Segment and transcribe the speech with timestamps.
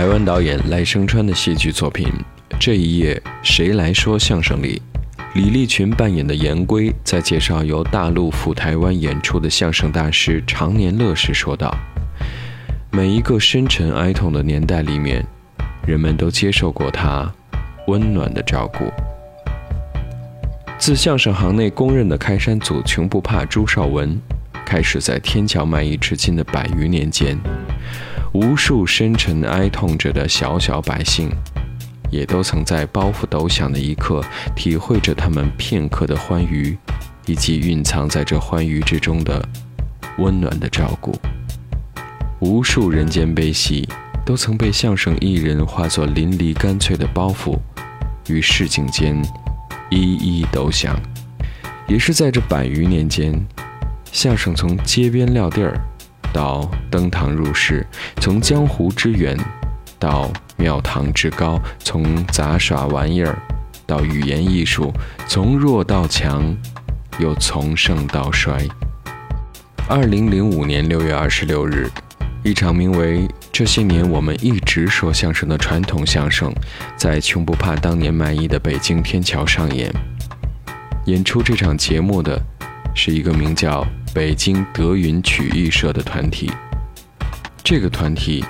[0.00, 2.06] 台湾导演赖声川的戏剧作品
[2.58, 4.80] 《这一夜谁来说相声》里，
[5.34, 11.70] 李立群扮演的严龟在介绍由大陆赴台湾演出的相声大师常年乐时说道
[12.90, 15.22] ：“每一个深沉哀痛的年代里面，
[15.86, 17.30] 人们都接受过他
[17.86, 18.90] 温暖的照顾。”
[20.80, 24.18] 自相声行内公认的开山祖穷不怕朱绍文，
[24.64, 27.38] 开始在天桥卖艺至今的百余年间。
[28.32, 31.28] 无数深沉哀痛着的小小百姓，
[32.10, 36.78] 也都曾在包袱抖响的一刻，体会着他们片刻的欢愉，
[37.26, 39.44] 以及蕴藏在这欢愉之中的
[40.18, 41.12] 温暖的照顾。
[42.38, 43.88] 无数人间悲喜，
[44.24, 47.58] 都曾被相声艺人化作淋漓干脆的包袱，
[48.28, 49.20] 于市井间
[49.90, 50.96] 一一抖响。
[51.88, 53.34] 也是在这百余年间，
[54.12, 55.80] 相声从街边撂地儿。
[56.32, 57.86] 到登堂入室，
[58.20, 59.36] 从江湖之远
[59.98, 63.38] 到庙堂之高，从杂耍玩意儿
[63.86, 64.92] 到语言艺术，
[65.26, 66.56] 从弱到强，
[67.18, 68.66] 又从盛到衰。
[69.88, 71.90] 二零零五年六月二十六日，
[72.44, 76.54] 一场名为《这些年我们一直说相声》的传统相声，
[76.96, 79.92] 在穷不怕当年卖艺的北京天桥上演。
[81.06, 82.40] 演出这场节目的
[82.94, 83.84] 是一个名叫。
[84.12, 86.50] 北京德云曲艺社的团体，
[87.62, 88.44] 这个团体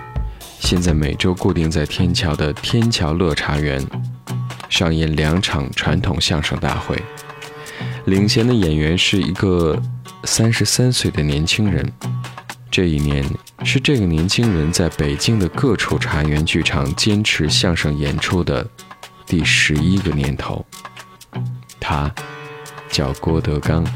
[0.58, 3.86] 现在每周固定在天桥的天桥乐茶园
[4.70, 6.96] 上演两场传统相声大会。
[8.06, 9.78] 领衔的演员是一个
[10.24, 11.92] 三十三岁的年轻人。
[12.70, 13.22] 这一年
[13.62, 18.66] 是这个年轻人在北京的各处茶园剧场坚持相声演出的
[19.26, 20.64] 第十一个年头。
[21.78, 22.10] 他
[22.88, 23.86] 叫郭德纲。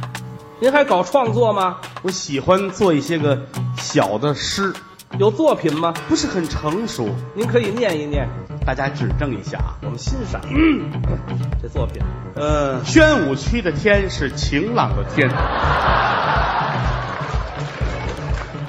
[0.60, 1.76] 您还搞创作吗？
[2.03, 3.38] 我喜欢做一些个
[3.76, 4.72] 小的诗，
[5.19, 5.92] 有作品吗？
[6.09, 8.28] 不是很成熟，您可以念一念，
[8.64, 10.41] 大家指正一下啊，我们欣赏。
[10.44, 10.91] 嗯，
[11.60, 12.00] 这作品，
[12.37, 15.28] 呃，宣武区的天是晴朗的天，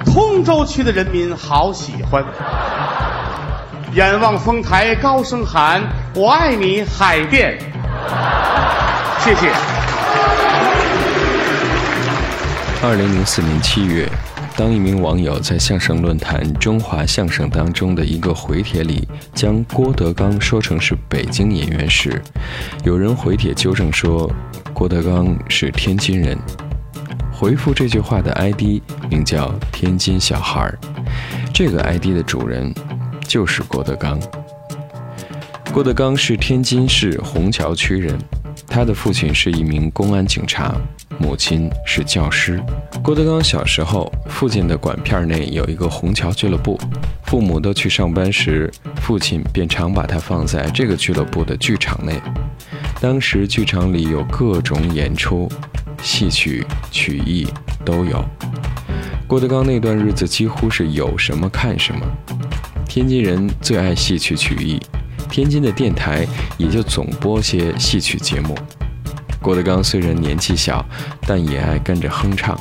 [0.04, 2.24] 通州区的人民好喜欢，
[3.94, 5.80] 眼望丰台高声喊
[6.14, 7.58] ：“我爱你，海淀。”
[9.22, 9.75] 谢谢。
[12.82, 14.08] 二零零四年七月，
[14.56, 22.22] 当一名网友在相声论坛“中华相声”当中的一个回帖里将郭德纲说成是北京演员时，
[22.84, 24.30] 有人回帖纠正说
[24.72, 26.38] 郭德纲是天津人。
[27.32, 30.78] 回复这句话的 ID 名叫“天津小孩儿”，
[31.52, 32.72] 这个 ID 的主人
[33.26, 34.20] 就是郭德纲。
[35.72, 38.16] 郭德纲是天津市虹桥区人，
[38.76, 40.76] 他的父亲是一名公安警察。
[41.16, 42.62] 母亲是教师。
[43.02, 46.78] 郭德纲小时候，父亲的管片内有一个虹桥俱乐部，
[47.24, 52.20] 父母都去上班时，父亲便常把他放在这个俱乐部的剧场内。
[53.00, 55.50] 当时剧场里有各种演出，
[56.02, 57.48] 戏曲、曲艺
[57.82, 58.22] 都有。
[59.26, 62.06] 郭德纲那段日子几乎是有什么看什么。
[62.86, 64.78] 天津人最爱戏曲曲艺，
[65.30, 66.26] 天津的电台
[66.56, 68.56] 也就总播些戏曲节目。
[69.40, 70.84] 郭德纲虽然年纪小，
[71.22, 72.58] 但也爱跟着哼唱。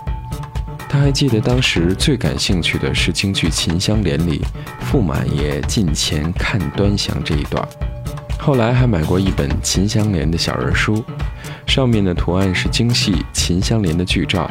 [0.88, 4.42] 他还记得当时最感兴趣的是京剧《秦香莲》里
[4.80, 7.68] “驸马爷近前看端详”这一段。
[8.40, 11.04] 后来还买过一本《秦香莲》的小人书，
[11.66, 14.50] 上面的图案是京戏《秦香莲》的剧照，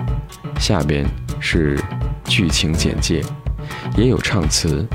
[0.58, 1.06] 下边
[1.38, 1.80] 是
[2.24, 3.22] 剧情简介，
[3.96, 4.86] 也有唱词。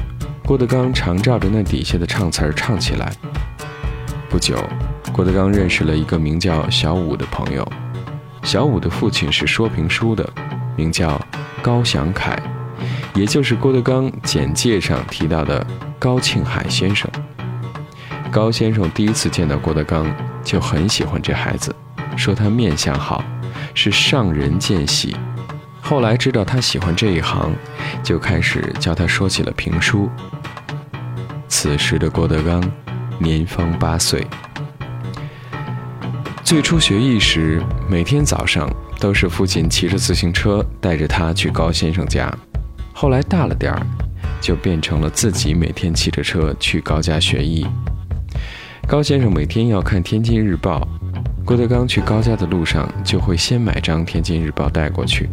[0.49, 3.13] 郭德纲常照着那底下的唱词儿唱起来。
[4.31, 4.57] 不久。
[5.13, 7.71] 郭德纲认识了一个名叫小武的朋友，
[8.41, 10.27] 小武的父亲是说评书的，
[10.75, 11.21] 名叫
[11.61, 12.35] 高祥凯，
[13.13, 15.63] 也就是郭德纲简介上提到的
[16.00, 17.07] 高庆海先生。
[18.31, 20.12] 高先生第一次见到郭德纲
[20.44, 21.75] 就很喜欢这孩子，
[22.18, 23.24] 说他面相好，
[23.75, 25.15] 是上人见喜。
[25.89, 27.51] 后来知道他喜欢这一行，
[28.03, 30.07] 就开始教他说起了评书。
[31.47, 32.63] 此时的郭德纲
[33.18, 34.24] 年方八岁。
[36.44, 37.59] 最初学艺时，
[37.89, 42.31] 每天早上都是父亲骑着自行车带着他去高先生家。
[42.94, 43.81] 后来大了点儿，
[44.39, 47.65] 就变成了自己每天骑着车去高家学艺。
[48.88, 50.88] 高先生每天要看《天津日报》，
[51.44, 55.27] 郭德纲去高家的路上就会先买张《天津日报》带过去。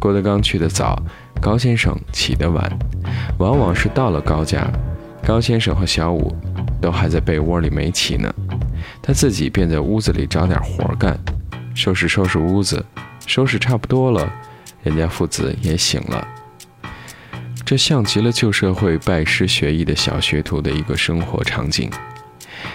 [0.00, 1.00] 郭德纲去得早，
[1.42, 2.78] 高先生起得晚，
[3.38, 4.66] 往往是到了高家，
[5.22, 6.34] 高先生和小五
[6.80, 8.32] 都还在被窝里没起呢。
[9.02, 11.18] 他自己便在屋子里找点活干，
[11.74, 12.82] 收拾收拾屋子，
[13.26, 14.32] 收拾差不多了，
[14.82, 16.26] 人家父子也醒了。
[17.62, 21.90] 这像极了旧社会拜师学艺的小学徒的一个生活场景。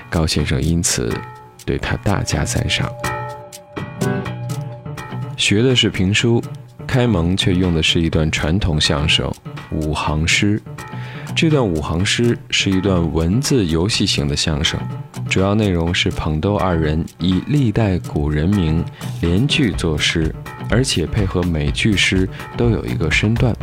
[0.09, 1.11] 高先生因此
[1.65, 2.89] 对他大加赞赏。
[5.35, 6.41] 学的是评书，
[6.95, 9.29] 开蒙却用的是一段传统相声
[9.69, 10.61] 五行诗。
[11.35, 14.79] 这段五行诗是一段文字游戏型的相声，
[15.27, 18.81] 主要内容是捧逗二人以历代古人名
[19.19, 20.33] 连句作诗，
[20.69, 23.53] 而且配合每句诗都有一个身段。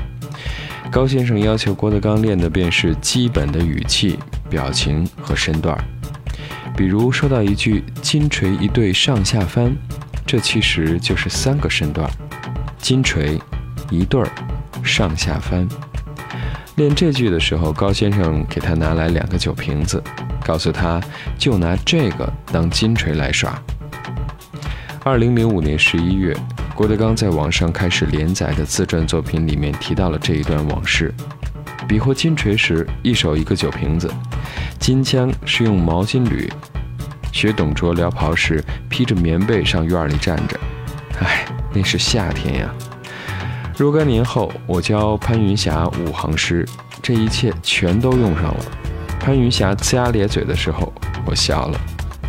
[0.90, 4.18] 高先生要求郭德纲练的便是基本的语气、
[4.50, 5.74] 表情和身段。
[6.76, 9.74] 比如说到一句“金锤一对上下翻”，
[10.26, 12.06] 这其实就是三个身段：
[12.82, 13.40] 金锤
[13.90, 14.28] 一对儿
[14.82, 15.66] 上下翻。
[16.74, 20.02] 练这句的时候，高先生给他拿来两个酒瓶子，
[20.44, 21.00] 告诉他
[21.38, 23.56] 就拿这个当金锤来耍。
[25.04, 26.36] 二零零五年十一月，
[26.74, 31.14] 郭德纲在网上开始连载的自传作品里面提到了这一段往事。
[31.86, 34.08] 比划金锤时，一手一个酒瓶子；
[34.80, 36.50] 金枪是用毛巾捋；
[37.32, 40.58] 学董卓撩袍时，披着棉被上院里站着。
[41.20, 42.70] 唉，那是夏天呀。
[43.76, 46.68] 若干年后，我教潘云霞五行诗，
[47.02, 48.64] 这一切全都用上了。
[49.18, 50.92] 潘云霞呲牙咧嘴的时候，
[51.24, 51.80] 我笑了，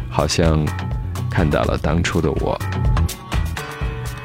[0.09, 0.65] 好像
[1.29, 2.59] 看到了当初的我。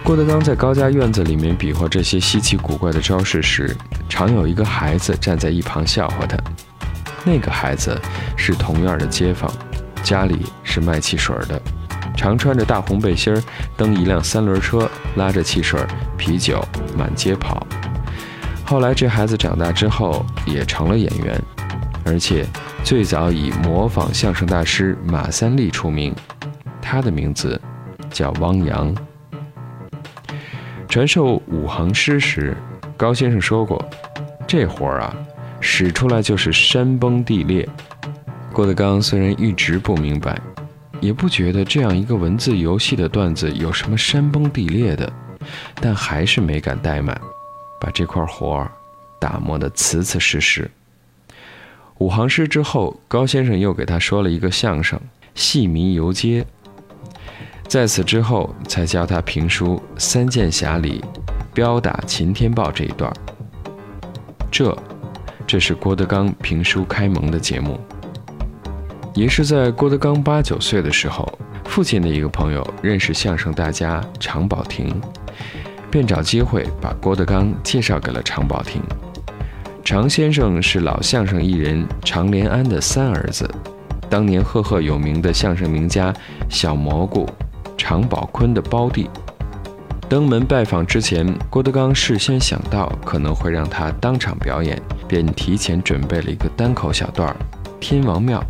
[0.04, 3.76] 郭德纲在高家院子里面比划这些稀奇古怪的招式时，
[4.08, 6.38] 常有一个孩子站在一旁笑话他。
[7.24, 8.00] 那个孩子
[8.36, 9.52] 是同院的街坊，
[10.02, 11.60] 家里是卖汽水的。
[12.18, 13.40] 常穿着大红背心儿，
[13.76, 15.80] 蹬一辆三轮车，拉着汽水、
[16.16, 16.60] 啤酒
[16.96, 17.64] 满街跑。
[18.64, 21.40] 后来这孩子长大之后也成了演员，
[22.04, 22.44] 而且
[22.82, 26.12] 最早以模仿相声大师马三立出名。
[26.82, 27.58] 他的名字
[28.10, 28.92] 叫汪洋。
[30.88, 32.56] 传授五行诗时，
[32.96, 33.82] 高先生说过
[34.44, 35.14] ：“这活儿啊，
[35.60, 37.66] 使出来就是山崩地裂。”
[38.52, 40.36] 郭德纲虽然一直不明白。
[41.00, 45.12] 也不觉得这样一个文字游戏的段子有什么山崩地裂的，
[45.76, 47.18] 但还是没敢怠慢，
[47.80, 48.70] 把这块活儿
[49.20, 50.70] 打磨得瓷瓷实实。
[51.98, 54.98] 五行诗之后，高先生又给他说了一个相声
[55.34, 56.42] 《戏迷游街》。
[57.66, 61.04] 在此之后，才教他评书《三剑侠》里
[61.52, 63.12] 镖打秦天豹这一段。
[64.50, 64.76] 这，
[65.46, 67.78] 这是郭德纲评书开蒙的节目。
[69.18, 71.28] 也是在郭德纲八九岁的时候，
[71.64, 74.94] 父亲的一个朋友认识相声大家常宝霆，
[75.90, 78.80] 便找机会把郭德纲介绍给了常宝霆。
[79.84, 83.50] 常先生是老相声艺人常连安的三儿子，
[84.08, 86.14] 当年赫赫有名的相声名家
[86.48, 87.28] 小蘑菇
[87.76, 89.10] 常宝坤的胞弟。
[90.08, 97.36] 登门拜访之前，郭德纲事先想到可能会让他当场表演，便提前准备了一个单口小段儿
[97.80, 98.40] 《天王庙》。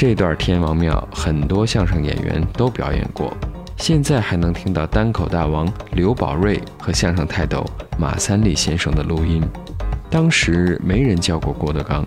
[0.00, 3.36] 这段《天王庙》很多相声演员都表演过，
[3.76, 7.62] 现在还能听到单口大王刘宝瑞和相声泰斗
[7.98, 9.46] 马三立先生的录音。
[10.08, 12.02] 当时没人教过郭德纲，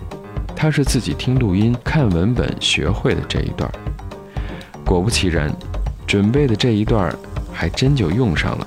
[0.56, 3.70] 他是自己听录音、看文本学会的这一段。
[4.84, 5.48] 果不其然，
[6.04, 7.14] 准备的这一段
[7.52, 8.66] 还真就用上了。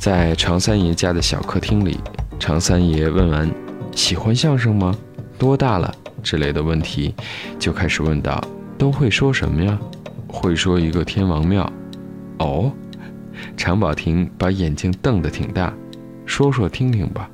[0.00, 2.00] 在常三爷家的小客厅里，
[2.40, 3.48] 常三爷问完
[3.94, 4.92] ：“喜欢相声吗？
[5.38, 5.94] 多大了？”
[6.26, 7.14] 之类的问题，
[7.56, 8.42] 就开始问道
[8.76, 9.78] ：“都会说什么呀？
[10.26, 11.72] 会说一个天王庙。”
[12.38, 12.72] 哦，
[13.56, 15.72] 常宝霆把眼睛瞪得挺大，
[16.26, 17.30] 说说听听吧。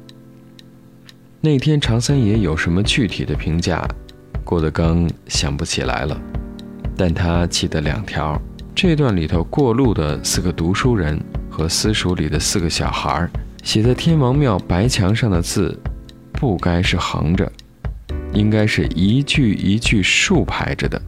[1.40, 3.82] 那天常三爷有什么具体的评价，
[4.44, 6.20] 郭德纲想不起来了，
[6.94, 8.38] 但他记得两条：
[8.74, 11.18] 这段里头过路的四个读书人
[11.48, 13.26] 和私塾里的四个小孩
[13.62, 15.80] 写在天王庙白墙上的字，
[16.34, 17.50] 不该是横着。
[18.32, 21.00] 应该是一句一句竖排着的。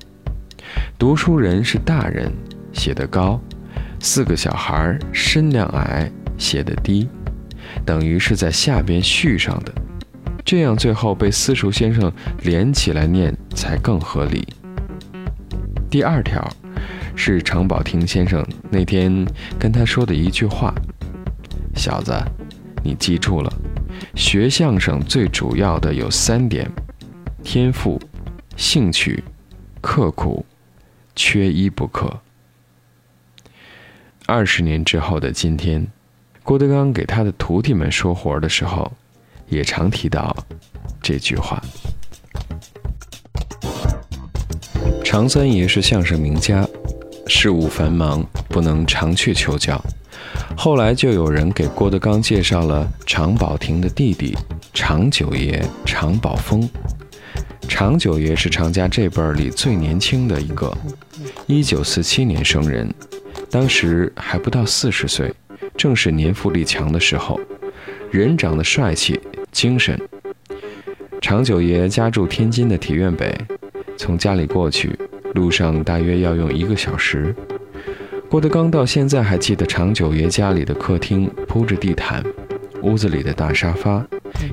[0.99, 2.31] 读书人是大人，
[2.73, 3.41] 写得高；
[4.01, 7.09] 四个小孩身量矮，写得低，
[7.85, 9.73] 等于是在下边续上的。
[10.45, 12.13] 这样最后被私塾先生
[12.43, 14.47] 连起来念才更合理。
[15.89, 16.47] 第二条
[17.17, 19.27] 是常宝霆先生那天
[19.59, 20.75] 跟他说的一句话
[21.75, 22.13] ：“小子，
[22.83, 23.53] 你记住了，
[24.15, 26.71] 学相声最主要的有三点。”
[27.45, 28.01] 天赋、
[28.57, 29.23] 兴趣、
[29.83, 30.45] 刻苦，
[31.15, 32.21] 缺一不可。
[34.27, 35.87] 二十年之后的今天，
[36.43, 38.91] 郭德纲给他的徒弟们说活的时候，
[39.49, 40.35] 也常提到
[41.03, 41.63] 这句话。
[45.05, 46.67] 常三爷是相声名家，
[47.27, 49.81] 事务繁忙，不能常去求教。
[50.57, 54.37] 后来就有人给郭德纲介绍了常宝霆的弟弟
[54.73, 56.69] 常九爷常宝峰。
[57.75, 60.73] 常九爷是常家这辈儿里最年轻的一个，
[61.49, 62.89] 一九四七年生人，
[63.51, 65.35] 当时还不到四十岁，
[65.77, 67.41] 正是年富力强的时候，
[68.13, 70.01] 人长得帅气、精神。
[71.21, 73.37] 常九爷家住天津的体院北，
[73.97, 74.97] 从家里过去，
[75.35, 77.35] 路上大约要用一个小时。
[78.31, 82.25] 郭德纲到现在还记得常九爷家里的客厅铺着地毯，
[82.83, 84.07] 屋子里的大沙发，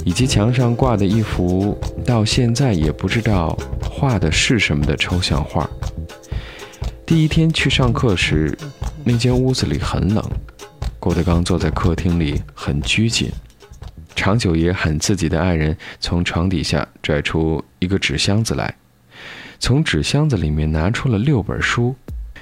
[0.06, 5.70] 以及墙上挂的一幅到现在也不知道画的是什么的抽象画。
[7.06, 8.58] 第一天去上课时，
[9.04, 10.24] 那间屋子里很冷，
[11.00, 13.30] 郭德纲坐在客厅里很拘谨。
[14.16, 18.74] 常九爷喊自己的爱人从床底下拽出一个纸箱子来，
[19.60, 21.96] 从纸箱子里面拿出了六本书。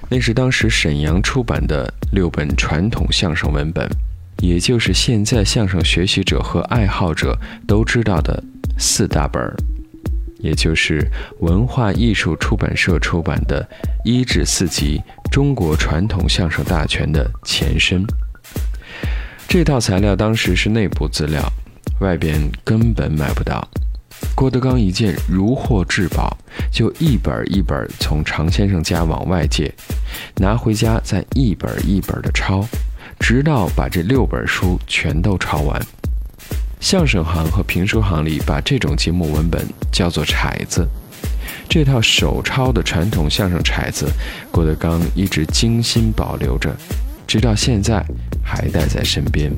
[0.07, 3.87] 那是当时沈阳出版的六本传统相声文本，
[4.41, 8.41] 也就是现在相声学习者和爱好者都知道的
[8.77, 9.55] 四大本儿，
[10.39, 11.05] 也就是
[11.39, 13.67] 文化艺术出版社出版的
[14.05, 18.05] 一至四集《中国传统相声大全》的前身。
[19.47, 21.41] 这套材料当时是内部资料，
[21.99, 23.67] 外边根本买不到。
[24.35, 26.37] 郭德纲一见如获至宝，
[26.71, 29.73] 就一本一本从常先生家往外借，
[30.37, 32.65] 拿回家再一本一本的抄，
[33.19, 35.79] 直到把这六本书全都抄完。
[36.79, 40.87] 相声行和评书行里把这种节目文本叫做彩子。
[41.67, 44.07] 这套手抄的传统相声彩子，
[44.51, 46.75] 郭德纲一直精心保留着，
[47.27, 48.03] 直到现在
[48.43, 49.51] 还带在身边。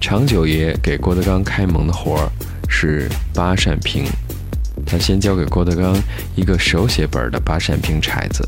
[0.00, 2.30] 常九爷给郭德纲开蒙的活儿。
[2.70, 4.04] 是八扇屏，
[4.84, 5.96] 他先交给郭德纲
[6.36, 8.46] 一个手写本的八扇屏彩子，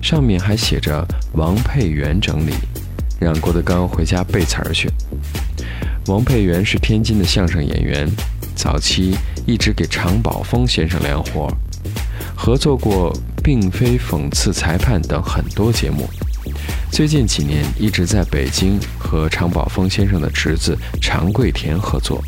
[0.00, 2.52] 上面还写着王佩元整理，
[3.18, 4.90] 让郭德纲回家背词儿去。
[6.06, 8.08] 王佩元是天津的相声演员，
[8.54, 9.14] 早期
[9.46, 11.48] 一直给常宝峰先生量活，
[12.34, 16.08] 合作过《并非讽刺裁判》等很多节目。
[16.90, 22.22] 最近几年一直在北京和常宝峰先生的侄子常贵田合作。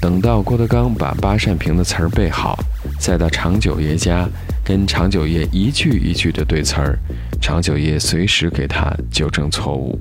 [0.00, 2.58] 等到郭德纲把八扇屏的词儿背好，
[2.98, 4.28] 再到常九爷家
[4.64, 6.98] 跟常九爷一句一句的对词儿，
[7.40, 10.00] 常九爷随时给他纠正错误。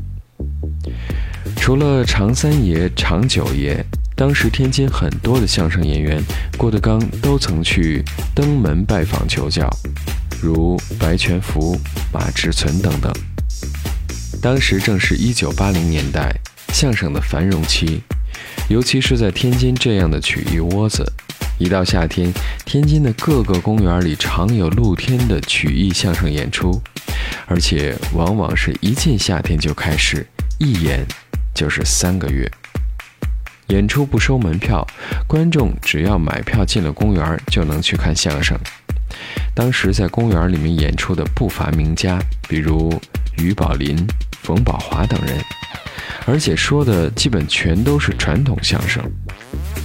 [1.57, 3.83] 除了常三爷、常九爷，
[4.15, 6.21] 当时天津很多的相声演员，
[6.57, 8.03] 郭德纲都曾去
[8.35, 9.69] 登门拜访求教，
[10.41, 11.77] 如白全福、
[12.13, 13.11] 马志存等等。
[14.41, 16.33] 当时正是一九八零年代，
[16.73, 18.01] 相声的繁荣期。
[18.69, 21.05] 尤其是在天津这样的曲艺窝子，
[21.61, 22.33] 一到夏天，
[22.65, 26.81] 天津的各个公园里常有露天的曲艺相声演出，
[27.45, 30.25] 而且往往是一进夏天就开始，
[30.57, 31.05] 一演
[31.53, 32.51] 就是三个月。
[33.67, 34.83] 演出不收门票，
[35.27, 38.57] 观众只要买票进了公园就能去看相声。
[39.53, 42.17] 当时在公园里面演出的不乏名家，
[42.49, 42.91] 比如
[43.37, 43.95] 于宝林、
[44.41, 45.37] 冯宝华等人。
[46.25, 49.03] 而且说的基本全都是传统相声。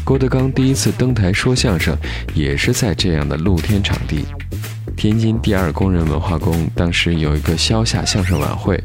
[0.05, 1.97] 郭德纲第一次登台说相声，
[2.35, 4.25] 也是在这样的露天场地——
[4.97, 6.71] 天津第二工人文化宫。
[6.77, 8.81] 当时有一个消夏相声晚会，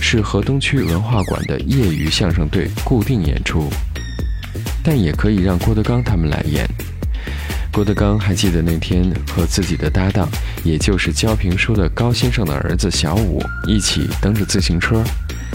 [0.00, 3.68] 是河东区文化馆的业余相声队固定演出，
[4.82, 6.66] 但也可以让郭德纲他们来演。
[7.70, 10.28] 郭德纲还记得那天和自己的搭档，
[10.62, 15.02] 也就是教评书的高先生的儿子小武一起蹬着自行车。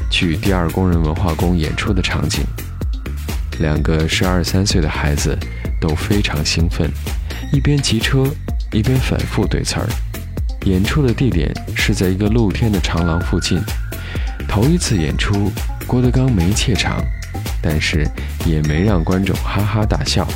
[0.09, 2.43] 去第二工人文化宫演出的场景，
[3.59, 5.37] 两个十二三岁的孩子
[5.79, 6.89] 都非常兴奋，
[7.51, 8.25] 一边骑车
[8.71, 9.87] 一边反复对词儿。
[10.65, 13.61] 演出的地点是在一个露天的长廊附近。
[14.47, 15.51] 头一次演出，
[15.87, 17.01] 郭德纲没怯场，
[17.61, 18.05] 但是
[18.45, 20.27] 也没让观众哈哈大笑。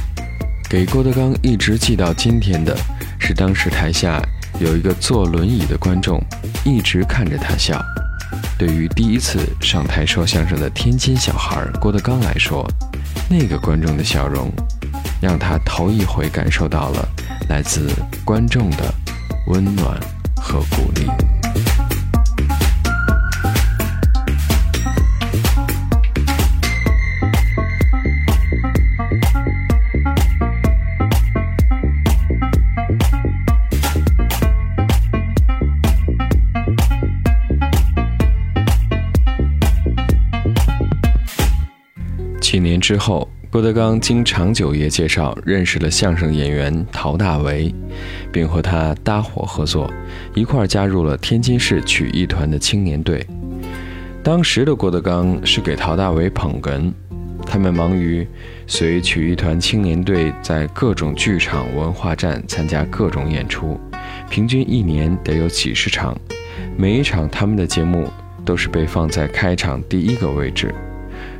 [0.69, 2.77] 给郭德纲一直记到今天的
[3.19, 4.21] 是，当时台下
[4.59, 6.23] 有一个坐轮椅的观众，
[6.63, 7.83] 一直看着他笑。
[8.65, 12.65] 对于第一次上台说相声的天津小孩郭德纲来说，
[13.29, 14.49] 那个观众的笑容，
[15.21, 17.05] 让他头一回感受到了
[17.49, 17.91] 来自
[18.23, 18.93] 观众的
[19.47, 19.99] 温暖
[20.37, 21.42] 和鼓励。
[42.73, 47.71] 年之后，郭德纲经常九爷介绍认识了相声演员陶大为，
[48.31, 49.87] 并和他搭伙合作，
[50.33, 53.23] 一块加入了天津市曲艺团的青年队。
[54.23, 56.91] 当时的郭德纲是给陶大为捧哏，
[57.45, 58.27] 他们忙于
[58.65, 63.79] 随曲艺团青年队在各种剧场、文化站参加各种演出，
[64.31, 66.17] 平均一年得有几十场，
[66.75, 68.09] 每一场他们的节目
[68.43, 70.73] 都是被放在开场第一个位置。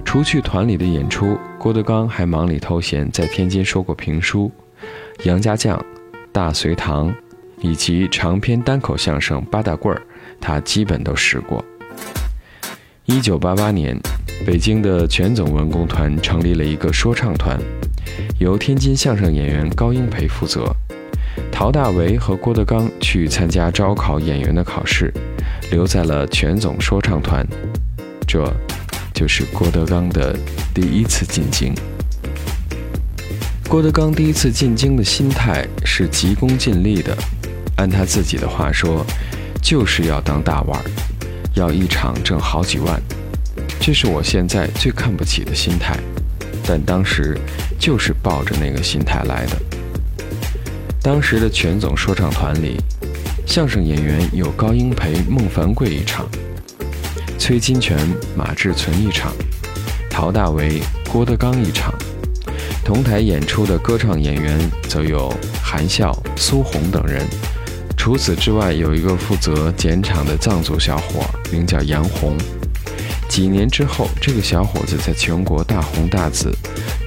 [0.06, 4.52] 除去团里的演出，郭德纲还忙里偷闲，在天津说过评书、
[5.24, 5.84] 杨家将、
[6.32, 7.14] 大隋唐，
[7.60, 10.02] 以及长篇单口相声八大棍儿，
[10.40, 11.64] 他基本都试过。
[13.06, 14.00] 一九八八年，
[14.46, 17.60] 北京的全总文工团成立了一个说唱团，
[18.40, 20.72] 由天津相声演员高英培负责。
[21.52, 25.12] 陶大为和郭德纲去参加招考演员的考试，
[25.72, 27.46] 留在了全总说唱团。
[28.28, 28.46] 这，
[29.14, 30.36] 就是郭德纲的
[30.74, 31.74] 第一次进京。
[33.68, 37.16] 郭德纲第一次进京的心态是急功近利的，
[37.78, 39.06] 按他自己的话说，
[39.62, 40.86] 就是要当大腕儿。
[41.56, 43.00] 要一场挣好几万，
[43.80, 45.96] 这是我现在最看不起的心态，
[46.66, 47.38] 但当时
[47.78, 49.62] 就是抱着那个心态来的。
[51.00, 52.78] 当时的全总说唱团里，
[53.46, 56.28] 相声演员有高英培、孟凡贵一场，
[57.46, 58.00] 崔金泉、
[58.38, 59.34] 马志存一场，
[60.10, 60.82] 陶大为、
[61.12, 61.94] 郭德纲一场。
[62.86, 64.58] 同台演出的歌唱演员
[64.88, 65.30] 则有
[65.62, 67.28] 韩笑、苏红等人。
[67.98, 72.38] 除此之外，有一个负责剪场的藏族小伙，名叫杨红。
[73.28, 76.50] 几年之后，这个小伙子在全国大红大紫，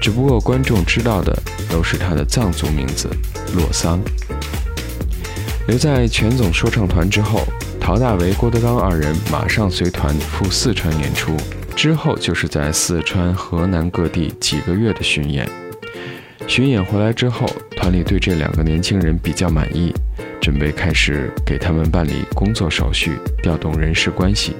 [0.02, 1.34] 只不过观众知道的
[1.70, 3.08] 都是他的藏族名字
[3.54, 3.98] 洛桑。
[5.66, 7.40] 留在全总说唱团之后，
[7.86, 11.36] 陶大为、郭德纲二人马上随团赴四川演出，
[11.76, 15.48] 之后就是在四川、河南各地几个月的巡演。
[16.48, 19.94] 巡演回来之后，团里对这两个年轻人比较满意。
[20.40, 24.56] 准备开始给他们办理工作手续，调动人事关系。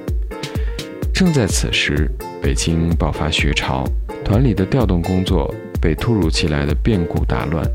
[1.13, 2.09] 正在此时，
[2.41, 3.85] 北京爆发学潮，
[4.25, 7.69] 团里的调动工作被突如其来的变故打乱，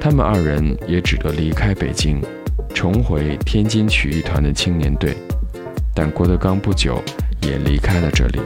[0.00, 2.22] 他们二人也只得离开北京，
[2.78, 5.12] 重回天津曲艺团的青年队。
[5.92, 7.02] 但郭德纲不久
[7.42, 8.38] 也离开了这里。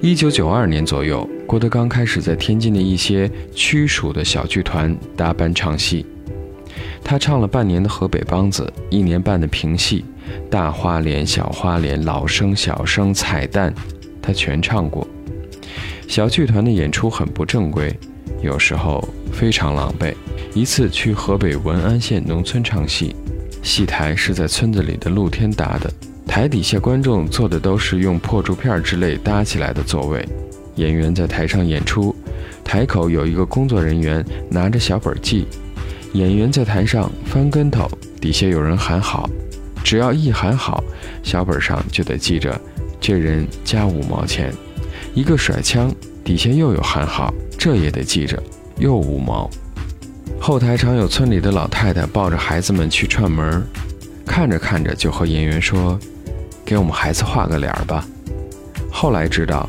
[0.00, 6.06] 一九九二年左右，郭德纲开始在天津的一些区属的小剧团搭班唱戏。
[7.04, 10.06] 他唱了半年的河北梆子，一年半的评戏，
[10.48, 13.74] 大花脸、小花脸、老生、小生、彩蛋，
[14.22, 15.06] 他全唱过。
[16.10, 17.96] 小剧团的演出很不正规，
[18.42, 20.12] 有时候非常狼狈。
[20.52, 23.14] 一次去河北文安县农村唱戏，
[23.62, 25.88] 戏台是在村子里的露天搭的。
[26.26, 30.28] 台底下观众坐的都是用破竹片之类搭起来的座位，
[30.74, 32.12] 演员在台上演出，
[32.64, 35.46] 台口有一个工作人员拿着小本记，
[36.14, 37.88] 演员在台上翻跟头，
[38.20, 39.30] 底下有人喊好，
[39.84, 40.82] 只要一喊好，
[41.22, 42.60] 小本上就得记着，
[43.00, 44.52] 这人加五毛钱，
[45.14, 45.92] 一个甩枪，
[46.24, 48.40] 底下又有喊好，这也得记着，
[48.78, 49.50] 又五毛。
[50.40, 53.62] 后台常有村里的老太太抱着孩子们去串门，
[54.24, 55.98] 看着看着就和演员说。
[56.64, 58.06] 给我们孩子画个脸儿吧。
[58.92, 59.68] 后来知道，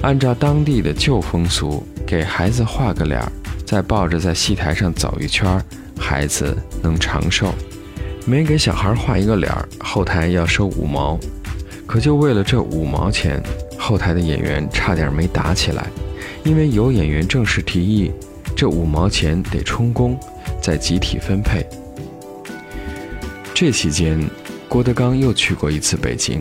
[0.00, 3.30] 按照当地的旧风俗，给孩子画个脸儿，
[3.66, 5.62] 再抱着在戏台上走一圈，
[5.98, 7.52] 孩子能长寿。
[8.24, 11.18] 每给小孩画一个脸儿，后台要收五毛。
[11.86, 13.42] 可就为了这五毛钱，
[13.90, 15.84] 后台的演员差点没打起来，
[16.44, 18.12] 因为有演员正式提议，
[18.54, 20.16] 这五毛钱得充公，
[20.62, 21.66] 再集体分配。
[23.52, 24.16] 这期间。
[24.68, 26.40] 郭德纲又去过一次北京，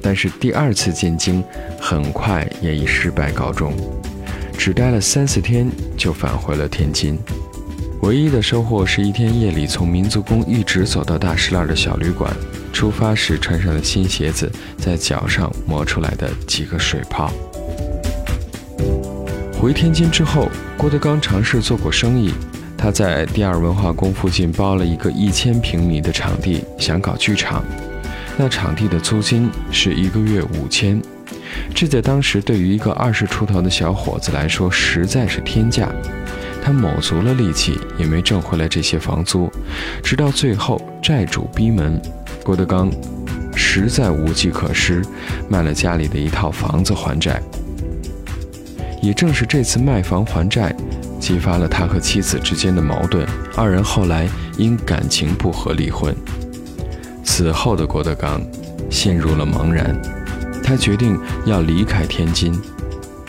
[0.00, 1.44] 但是第二次进京
[1.78, 3.74] 很快也以失败告终，
[4.56, 7.18] 只待了三四天就返回了天津。
[8.00, 12.34] 唯一的收获是一天夜里从民族宫一直走到大石栏的小旅馆，
[12.72, 17.30] 出发时穿上的新鞋子在脚上磨出来的几个水泡。
[19.60, 22.32] 回天津之后，郭德纲尝试做过生意。
[22.76, 27.64] 他在第二文化宫附近包了一个一千平米的场地，想搞剧场。
[28.36, 31.00] 那场地的租金是一个月五千，
[31.72, 35.88] 这在当时对于一个二十出头的小伙子来说实在是天价。
[36.60, 39.48] 他卯足了力气，也没挣回来这些房租。
[40.02, 42.00] 直到最后债主逼门，
[42.42, 42.90] 郭德纲
[43.54, 45.02] 实在无计可施，
[45.48, 47.40] 卖了家里的一套房子还债。
[49.00, 50.74] 也正是这次卖房还债。
[51.20, 53.24] 激发了他和妻子之间的矛盾，
[53.56, 54.28] 二人后来
[54.58, 56.12] 因感情不和离婚。
[57.22, 58.42] 此后的郭德纲
[58.90, 59.96] 陷入了茫然，
[60.64, 62.52] 他决定要离开天津，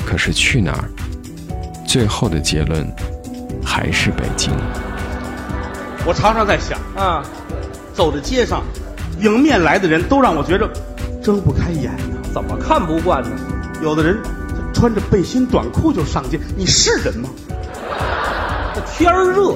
[0.03, 0.89] 可是去哪儿？
[1.85, 2.83] 最后的结论
[3.63, 4.51] 还是北京。
[6.03, 7.23] 我常常在想，啊，
[7.93, 8.63] 走在街上，
[9.19, 10.69] 迎面来的人都让我觉着
[11.21, 12.17] 睁不开眼呢。
[12.33, 13.29] 怎么看不惯呢？
[13.81, 14.17] 有的人
[14.73, 17.29] 穿着背心短裤就上街，你是人吗？
[18.73, 19.55] 这天儿热，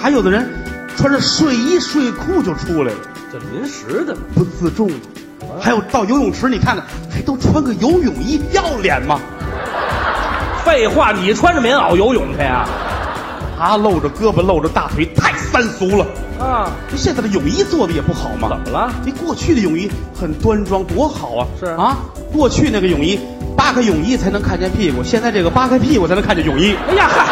[0.00, 0.48] 还有的人
[0.96, 2.98] 穿着睡衣睡裤就出来了，
[3.30, 4.16] 这临时的。
[4.34, 4.90] 不自重。
[5.60, 9.20] 还有到游泳池，你看看，还都穿个游泳衣，要脸吗？
[10.64, 12.66] 废话，你穿着棉袄游泳去呀？
[13.58, 16.06] 啊，露着胳膊露着大腿，太三俗了。
[16.38, 18.48] 啊，这现在的泳衣做的也不好嘛。
[18.64, 18.92] 怎么了？
[19.04, 21.46] 这过去的泳衣很端庄，多好啊！
[21.58, 21.96] 是啊，
[22.32, 23.18] 过去那个泳衣
[23.56, 26.74] 扒开泳衣才能看见屁股，现在这个扒开屁股才能看见泳衣。
[26.88, 27.24] 哎呀嗨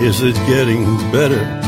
[0.00, 1.67] ，Is it getting better?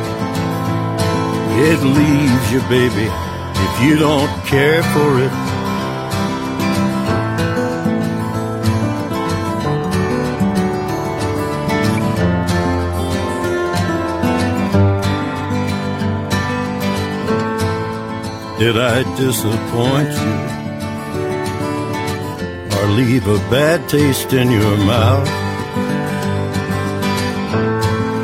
[1.63, 3.07] It leaves you, baby,
[3.65, 5.31] if you don't care for it.
[18.57, 20.37] Did I disappoint you?
[22.75, 25.27] Or leave a bad taste in your mouth?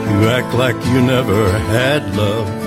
[0.10, 2.67] You act like you never had love.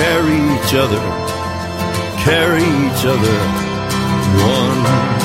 [0.00, 1.02] carry each other,
[2.24, 3.36] carry each other
[4.42, 5.19] one.